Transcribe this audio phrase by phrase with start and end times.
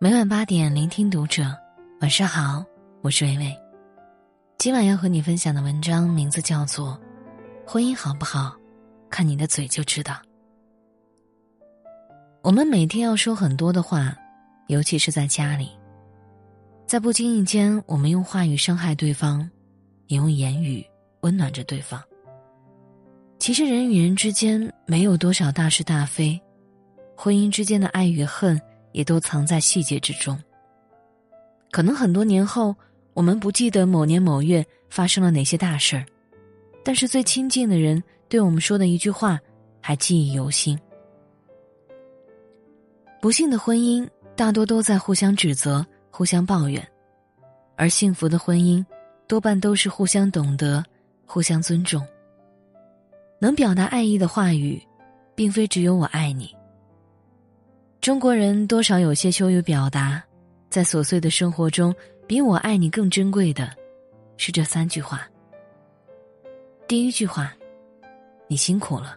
[0.00, 1.52] 每晚八点，聆听读者。
[2.00, 2.64] 晚上好，
[3.02, 3.52] 我是微微。
[4.56, 6.96] 今晚要和你分享的文章名字叫做
[7.68, 8.54] 《婚姻好不好，
[9.10, 10.12] 看你的嘴就知道》。
[12.42, 14.16] 我们每天要说很多的话，
[14.68, 15.68] 尤其是在家里，
[16.86, 19.50] 在不经意间，我们用话语伤害对方，
[20.06, 20.86] 也用言语
[21.22, 22.00] 温暖着对方。
[23.40, 26.40] 其实，人与人之间没有多少大是大非，
[27.16, 28.60] 婚姻之间的爱与恨。
[28.98, 30.36] 也都藏在细节之中。
[31.70, 32.74] 可能很多年后，
[33.14, 36.04] 我们不记得某年某月发生了哪些大事儿，
[36.82, 39.38] 但是最亲近的人对我们说的一句话，
[39.80, 40.76] 还记忆犹新。
[43.20, 44.04] 不幸的婚姻
[44.34, 46.84] 大多都在互相指责、互相抱怨，
[47.76, 48.84] 而幸福的婚姻
[49.28, 50.84] 多半都是互相懂得、
[51.24, 52.04] 互相尊重。
[53.40, 54.82] 能表达爱意的话语，
[55.36, 56.52] 并非只有“我爱你”。
[58.00, 60.22] 中国人多少有些羞于表达，
[60.70, 61.94] 在琐碎的生活中，
[62.26, 63.70] 比我爱你更珍贵的，
[64.36, 65.28] 是这三句话。
[66.86, 67.52] 第一句话，
[68.46, 69.14] 你辛苦了。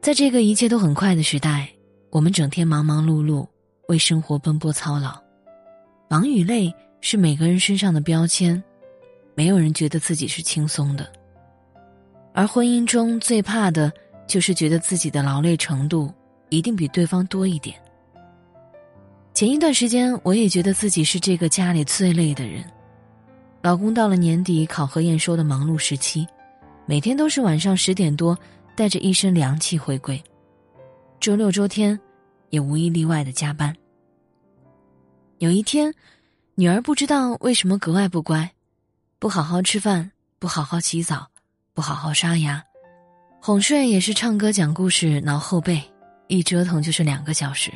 [0.00, 1.68] 在这个一切都很快的时代，
[2.10, 3.46] 我们整天忙忙碌碌，
[3.88, 5.20] 为生活奔波操劳，
[6.08, 8.62] 忙与累是每个人身上的标签，
[9.34, 11.12] 没有人觉得自己是轻松的。
[12.32, 13.92] 而婚姻中最怕的
[14.26, 16.10] 就是觉得自己的劳累程度。
[16.52, 17.74] 一定比对方多一点。
[19.32, 22.62] 前一段时间，我也觉得自己是这个家里最累的人。
[23.62, 26.26] 老公到了年底考核验收的忙碌时期，
[26.84, 28.38] 每天都是晚上十点多
[28.76, 30.22] 带着一身凉气回归，
[31.18, 31.98] 周六周天
[32.50, 33.74] 也无一例外的加班。
[35.38, 35.94] 有一天，
[36.54, 38.52] 女儿不知道为什么格外不乖，
[39.18, 41.28] 不好好吃饭，不好好洗澡，
[41.72, 42.62] 不好好刷牙，
[43.40, 45.82] 哄睡也是唱歌讲故事挠后背。
[46.28, 47.70] 一折腾就是两个小时。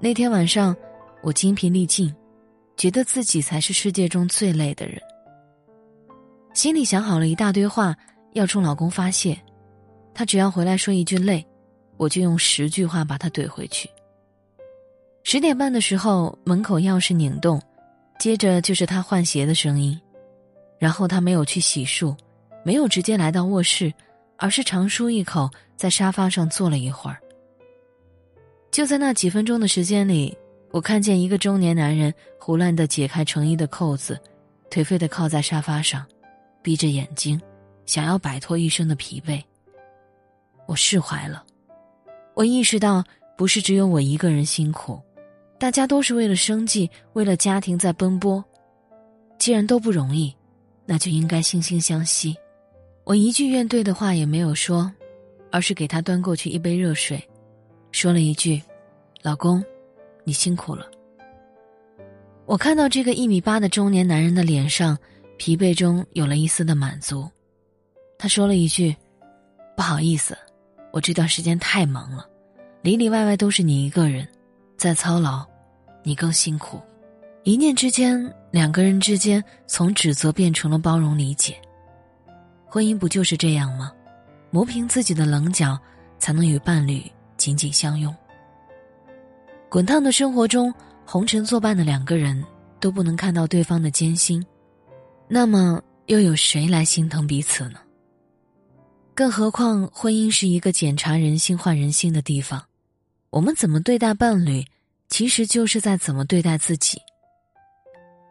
[0.00, 0.76] 那天晚上，
[1.22, 2.14] 我精疲力尽，
[2.76, 5.00] 觉得自己才是世界中最累的人。
[6.52, 7.96] 心里想好了一大堆话
[8.34, 9.36] 要冲老公发泄，
[10.14, 11.44] 他只要回来说一句累，
[11.96, 13.88] 我就用十句话把他怼回去。
[15.22, 17.60] 十点半的时候，门口钥匙拧动，
[18.18, 19.98] 接着就是他换鞋的声音，
[20.78, 22.14] 然后他没有去洗漱，
[22.62, 23.92] 没有直接来到卧室，
[24.36, 27.18] 而是长舒一口，在沙发上坐了一会儿。
[28.74, 30.36] 就在那几分钟的时间里，
[30.72, 34.20] 我看见一个中年男人胡乱的解开成衣的扣子，
[34.68, 36.04] 颓废的靠在沙发上，
[36.60, 37.40] 闭着眼睛，
[37.86, 39.40] 想要摆脱一生的疲惫。
[40.66, 41.44] 我释怀了，
[42.34, 43.04] 我意识到
[43.36, 45.00] 不是只有我一个人辛苦，
[45.56, 48.44] 大家都是为了生计、为了家庭在奔波。
[49.38, 50.34] 既然都不容易，
[50.84, 52.36] 那就应该惺惺相惜。
[53.04, 54.90] 我一句怨怼的话也没有说，
[55.52, 57.24] 而是给他端过去一杯热水。
[57.94, 58.60] 说了一句
[59.22, 59.64] ：“老公，
[60.24, 60.84] 你辛苦了。”
[62.44, 64.98] 我看到这个一米八的中年男人的脸上，
[65.38, 67.30] 疲惫中有了一丝的满足。
[68.18, 68.96] 他说了一句
[69.76, 70.36] ：“不好意思，
[70.92, 72.28] 我这段时间太忙了，
[72.82, 74.26] 里里外外都是你一个人，
[74.76, 75.46] 在操劳，
[76.02, 76.80] 你更辛苦。”
[77.44, 81.56] 一念之间，两个人之间从指责变成了包容理解。
[82.66, 83.92] 婚姻不就是这样吗？
[84.50, 85.78] 磨平自己的棱角，
[86.18, 87.00] 才能与伴侣。
[87.44, 88.14] 紧紧相拥。
[89.68, 90.72] 滚烫的生活中，
[91.04, 92.42] 红尘作伴的两个人
[92.80, 94.42] 都不能看到对方的艰辛，
[95.28, 97.78] 那么又有谁来心疼彼此呢？
[99.14, 102.64] 更何况，婚姻是一个检查人心、换人心的地方。
[103.28, 104.64] 我们怎么对待伴侣，
[105.10, 106.96] 其实就是在怎么对待自己。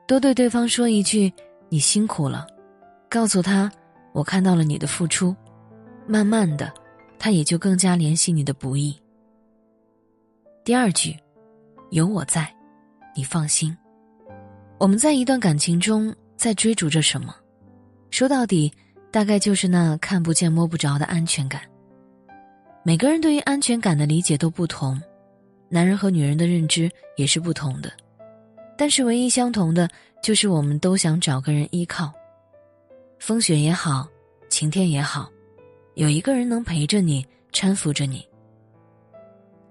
[0.08, 1.32] 多对对方说一句
[1.70, 2.48] “你辛苦了”，
[3.08, 3.72] 告诉他
[4.12, 5.36] “我看到了你的付出”，
[6.08, 6.74] 慢慢的，
[7.20, 8.98] 他也就更加怜惜你的不易。
[10.66, 11.14] 第二句，
[11.92, 12.50] 有我在，
[13.14, 13.76] 你放心。
[14.80, 17.36] 我们在一段感情中在追逐着什么？
[18.12, 18.72] 说到底，
[19.12, 21.62] 大概就是那看不见摸不着的安全感。
[22.82, 24.98] 每个人对于安全感的理解都不同，
[25.68, 27.92] 男人和女人的认知也是不同的。
[28.78, 29.90] 但是唯一相同的，
[30.22, 32.10] 就是我们都想找个人依靠。
[33.20, 34.08] 风雪也好，
[34.50, 35.30] 晴天也好，
[35.96, 38.26] 有一个人能陪着你，搀扶着你。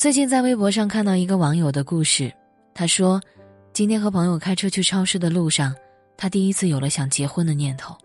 [0.03, 2.35] 最近在微博上看到一个网友的故事，
[2.75, 3.21] 他说，
[3.73, 5.73] 今天和朋友开车去超市的路上，
[6.17, 7.97] 他第一次有了想结婚的念头。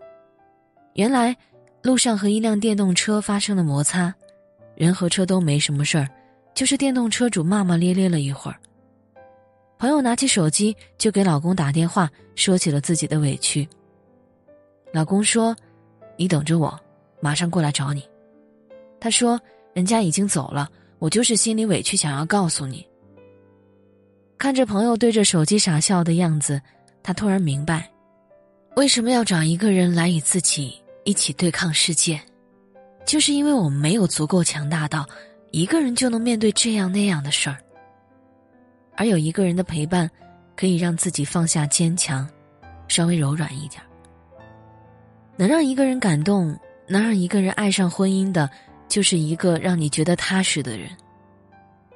[0.94, 1.36] 原来，
[1.82, 4.14] 路上和一辆电动车发生了摩擦，
[4.76, 6.08] 人和车都没什么事儿，
[6.54, 8.56] 就是电动车主骂骂咧咧了一会儿。
[9.76, 13.68] 朋友拿起手机就给老公打电话，说起了自己的委屈。
[14.92, 15.52] 老公说
[16.16, 16.78] ：“你等着我，
[17.18, 18.08] 马上过来找你。”
[19.00, 19.40] 他说
[19.74, 22.86] ：“人家已经走了。”我就是心里委屈，想要告诉你。
[24.36, 26.60] 看着朋友对着手机傻笑的样子，
[27.02, 27.90] 他突然明白，
[28.76, 32.20] 为什么要找一个人来与自己一起对抗世界，
[33.04, 35.04] 就是因为我们没有足够强大到
[35.50, 37.58] 一个人就能面对这样那样的事儿，
[38.96, 40.08] 而有一个人的陪伴，
[40.54, 42.28] 可以让自己放下坚强，
[42.86, 43.82] 稍微柔软一点。
[45.36, 46.56] 能让一个人感动，
[46.86, 48.48] 能让一个人爱上婚姻的，
[48.88, 50.90] 就是一个让你觉得踏实的人。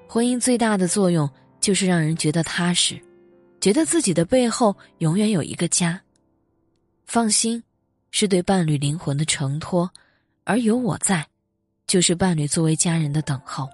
[0.09, 1.29] 婚姻最大的作用。
[1.63, 3.01] 就是让人觉得踏实，
[3.61, 6.03] 觉得自己的背后永远有一个家。
[7.07, 7.63] 放心，
[8.11, 9.89] 是对伴侣灵魂的承托，
[10.43, 11.25] 而有我在，
[11.87, 13.71] 就是伴侣作为家人的等候。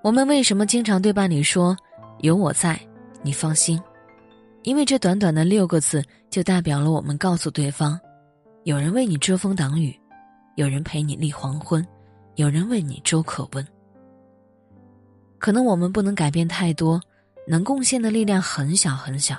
[0.00, 1.76] 我们为什么经常对伴侣说
[2.22, 2.80] “有我在，
[3.20, 3.82] 你放心”？
[4.62, 7.98] 因为这短短的六个字，就代表了我们告诉对方：
[8.62, 9.92] 有人为你遮风挡雨，
[10.54, 11.86] 有人陪你立黄昏，
[12.36, 13.66] 有人为你粥可温。
[15.38, 17.00] 可能我们不能改变太多，
[17.46, 19.36] 能贡献的力量很小很小，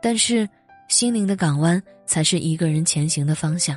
[0.00, 0.48] 但是
[0.88, 3.76] 心灵的港湾才是一个人前行的方向。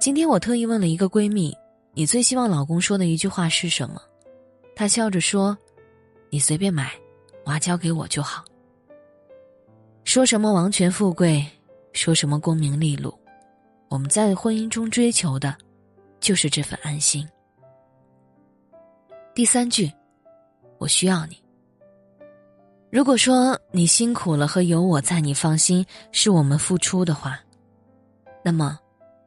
[0.00, 1.54] 今天我特意问了一个闺蜜
[1.92, 4.00] ：“你最希望老公说的一句话是什么？”
[4.74, 5.58] 她笑着说
[6.30, 6.92] ：“你随便买，
[7.46, 8.44] 娃交给我就好。”
[10.04, 11.44] 说什么王权富贵，
[11.92, 13.12] 说什么功名利禄，
[13.88, 15.56] 我们在婚姻中追求的，
[16.20, 17.26] 就是这份安心。
[19.34, 19.90] 第三句，
[20.76, 21.42] 我需要你。
[22.90, 27.40] 如果说你辛苦了和有我在，你放心，是我们付出的话，
[28.42, 28.78] 那么，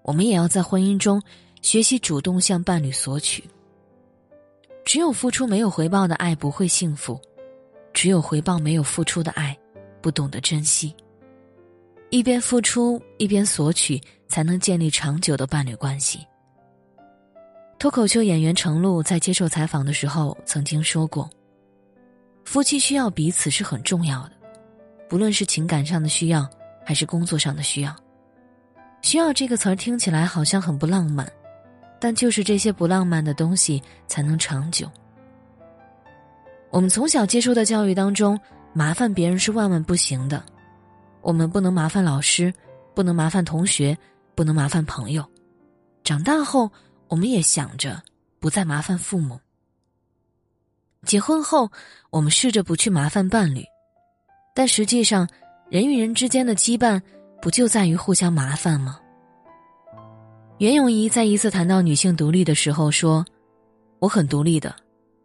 [0.03, 1.21] 我们也要在婚姻中
[1.61, 3.43] 学习主动向伴侣索取。
[4.83, 7.19] 只有付出没有回报的爱不会幸福，
[7.93, 9.57] 只有回报没有付出的爱，
[10.01, 10.95] 不懂得珍惜。
[12.09, 14.01] 一边付出一边索取，
[14.31, 16.25] 才能建立长久的伴侣关系。
[17.78, 21.30] 脱口秀演员程璐在接受采访的时候曾经说过
[22.45, 24.31] ：“夫妻需要彼此是很重要的，
[25.10, 26.50] 不论是情感上的需要，
[26.86, 27.94] 还是工作上的需要。
[29.01, 31.30] 需要这个词儿听起来好像很不浪漫，
[32.00, 34.89] 但就是这些不浪漫的东西才能长久。
[36.69, 38.39] 我们从小接受的教育当中，
[38.74, 40.42] 麻烦别人是万万不行的，
[41.22, 42.54] 我们不能麻烦老师，
[42.94, 43.98] 不能麻烦同学，
[44.41, 45.23] 不能麻烦朋友。
[46.03, 46.71] 长大后。”
[47.11, 48.01] 我们也想着
[48.39, 49.38] 不再麻烦父母。
[51.05, 51.69] 结婚后，
[52.09, 53.65] 我们试着不去麻烦伴侣，
[54.55, 55.27] 但实际上，
[55.69, 57.01] 人与人之间的羁绊
[57.41, 58.97] 不就在于互相麻烦吗？
[60.59, 63.25] 袁咏仪在一次谈到女性独立的时候说
[63.99, 64.73] ：“我很独立的，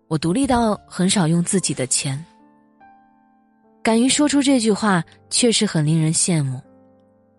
[0.09, 2.21] 我独立到很少用自己的钱。”
[3.81, 6.61] 敢于说出这句话，确实很令人羡慕。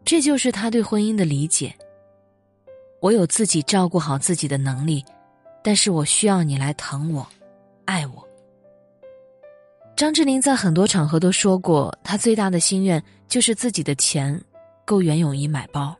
[0.07, 1.75] 这就是他对婚姻的理解。
[3.01, 5.03] 我有自己照顾好自己的能力，
[5.61, 7.27] 但是我需要你来疼我、
[7.83, 8.25] 爱我。
[9.97, 14.41] 张智霖在很多场合都说过，他最大的心愿就是自己的钱
[14.85, 15.93] 够袁咏仪买包。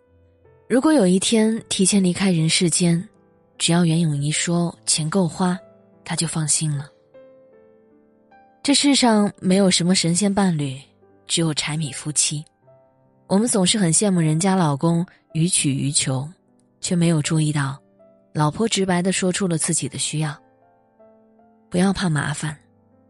[0.70, 3.06] 如果有一天提前离开人世间，
[3.58, 5.60] 只要袁咏仪说钱够花，
[6.06, 6.90] 他就放心了。
[8.64, 10.80] 这世上没有什么神仙伴侣，
[11.28, 12.42] 只有柴米夫妻。
[13.28, 16.28] 我们总是很羡慕人家老公予取予求。
[16.80, 17.78] 却没有注意到，
[18.34, 20.34] 老婆直白的说出了自己的需要。
[21.70, 22.58] 不要怕麻烦，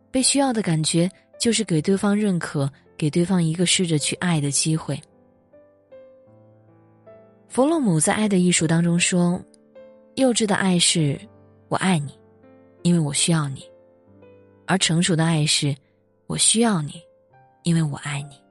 [0.09, 1.07] 被需要的感觉
[1.39, 4.99] 就是给对方认可，给对方一个试着去爱的机会。
[7.49, 9.39] 弗洛姆在《爱的艺术》当中说
[10.15, 11.19] ：“幼稚的爱是
[11.67, 12.17] 我爱你，
[12.81, 13.59] 因为我需要你；
[14.65, 15.75] 而成熟的爱是
[16.25, 17.01] 我需要你，
[17.63, 18.41] 因为我爱你。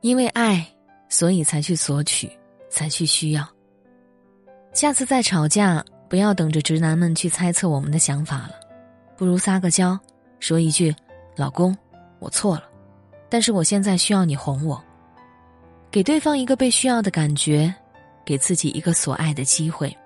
[0.00, 0.66] 因为爱，
[1.14, 2.28] 所以才去索取，
[2.68, 3.48] 才去需要。”
[4.74, 8.54] 下次再吵架，不要等着直男们去猜测我们的想法了，
[9.16, 9.96] 不如撒个娇，
[10.40, 10.92] 说一句
[11.38, 11.76] ：“老公，
[12.18, 12.64] 我错了，
[13.28, 14.82] 但是我现在需要你哄我。”
[15.88, 17.72] 给对方一个被需要的感觉，
[18.24, 19.96] 给自己一个所爱的机会。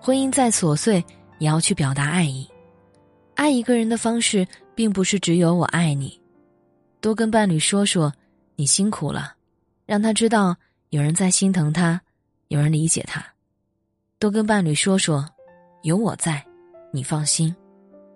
[0.00, 1.04] 婚姻再琐碎，
[1.40, 2.48] 也要去表达爱意。
[3.34, 6.18] 爱一个人的方式，并不是只有我爱你，
[7.02, 8.10] 多跟伴侣说说
[8.56, 9.34] 你辛苦了，
[9.90, 10.56] 让他知道
[10.90, 12.00] 有人在心疼他，
[12.46, 13.20] 有人理解他。
[14.20, 15.28] 多跟伴侣说说，
[15.82, 16.40] 有我在，
[16.92, 17.52] 你放心，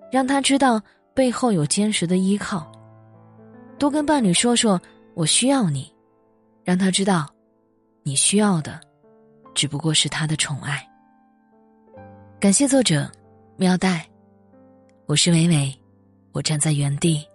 [0.08, 0.80] 让他知道
[1.14, 2.70] 背后有坚实的依靠。
[3.76, 4.80] 多跟伴侣说说，
[5.14, 5.92] 我需要你，
[6.62, 7.28] 让他知道，
[8.04, 8.80] 你需要的，
[9.52, 10.80] 只不过是他的宠爱。
[12.38, 13.10] 感谢作者，
[13.56, 14.08] 妙黛，
[15.06, 15.76] 我是伟伟，
[16.30, 17.26] 我站在原地，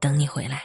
[0.00, 0.62] 等你回来。